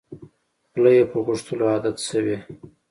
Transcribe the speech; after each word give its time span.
خوله 0.69 0.91
یې 0.97 1.03
په 1.11 1.17
غوښتلو 1.25 1.63
عادت 1.73 1.97
شوې. 2.09 2.37